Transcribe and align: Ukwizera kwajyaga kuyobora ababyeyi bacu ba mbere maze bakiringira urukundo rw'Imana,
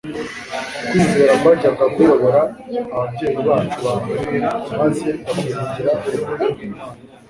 Ukwizera 0.83 1.33
kwajyaga 1.41 1.85
kuyobora 1.93 2.41
ababyeyi 2.93 3.39
bacu 3.47 3.77
ba 3.85 3.93
mbere 4.01 4.25
maze 4.77 5.07
bakiringira 5.25 5.91
urukundo 6.05 6.43
rw'Imana, 6.53 6.99